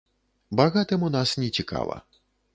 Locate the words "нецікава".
1.43-2.01